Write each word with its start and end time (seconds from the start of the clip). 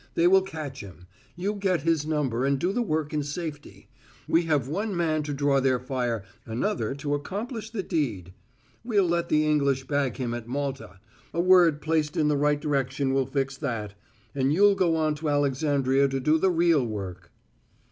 They 0.15 0.25
will 0.25 0.41
catch 0.41 0.79
him; 0.79 1.05
you 1.35 1.53
get 1.53 1.83
his 1.83 2.07
number 2.07 2.43
and 2.43 2.57
do 2.57 2.73
the 2.73 2.81
work 2.81 3.13
in 3.13 3.21
safety. 3.21 3.87
We 4.27 4.45
have 4.45 4.67
one 4.67 4.97
man 4.97 5.21
to 5.21 5.31
draw 5.31 5.59
their 5.59 5.77
fire, 5.77 6.23
another 6.43 6.95
to 6.95 7.13
accomplish 7.13 7.69
the 7.69 7.83
deed. 7.83 8.33
We'll 8.83 9.05
let 9.07 9.29
the 9.29 9.45
English 9.45 9.85
bag 9.85 10.17
him 10.17 10.33
at 10.33 10.47
Malta 10.47 10.99
a 11.35 11.39
word 11.39 11.83
placed 11.83 12.17
in 12.17 12.29
the 12.29 12.35
right 12.35 12.59
direction 12.59 13.13
will 13.13 13.27
fix 13.27 13.55
that 13.57 13.93
and 14.33 14.51
you'll 14.51 14.73
go 14.73 14.95
on 14.95 15.13
to 15.13 15.29
Alexandria 15.29 16.07
to 16.07 16.19
do 16.19 16.39
the 16.39 16.49
real 16.49 16.83
work." 16.83 17.29